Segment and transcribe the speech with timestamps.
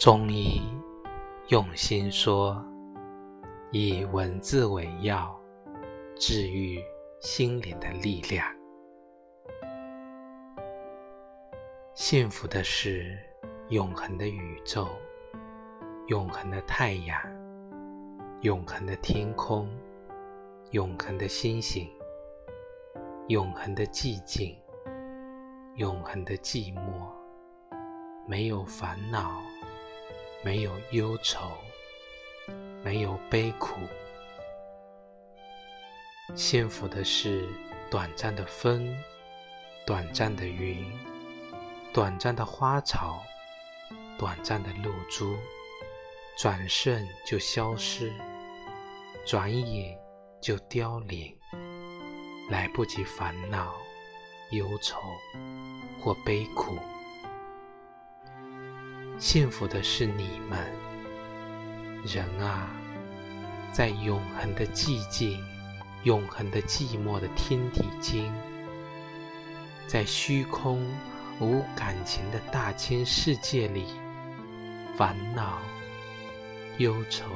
[0.00, 0.62] 中医
[1.48, 2.56] 用心说，
[3.70, 5.38] 以文字为药，
[6.16, 6.82] 治愈
[7.20, 8.42] 心灵的力量。
[11.92, 13.14] 幸福的是
[13.68, 14.88] 永恒的宇宙，
[16.06, 17.20] 永恒的太阳，
[18.40, 19.68] 永恒的天空，
[20.70, 21.86] 永恒的星星，
[23.28, 24.56] 永恒的寂静，
[25.74, 27.06] 永恒的寂寞，
[28.26, 29.42] 没有烦恼。
[30.42, 31.50] 没有忧愁，
[32.82, 33.76] 没有悲苦。
[36.34, 37.46] 幸福的是
[37.90, 38.96] 短暂的风，
[39.84, 40.90] 短暂的云，
[41.92, 43.22] 短暂的花草，
[44.18, 45.36] 短暂的露珠，
[46.38, 48.10] 转瞬就消失，
[49.26, 49.98] 转眼
[50.40, 51.36] 就凋零，
[52.48, 53.74] 来不及烦恼、
[54.52, 54.98] 忧愁
[56.00, 56.78] 或悲苦。
[59.20, 60.58] 幸福的是你们，
[62.06, 62.70] 人啊，
[63.70, 65.44] 在永恒的寂静、
[66.04, 68.32] 永恒的寂寞的天地间，
[69.86, 70.82] 在虚空
[71.38, 73.84] 无感情的大千世界里，
[74.96, 75.58] 烦恼、
[76.78, 77.26] 忧愁、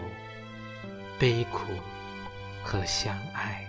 [1.18, 1.60] 悲苦
[2.62, 3.66] 和相爱。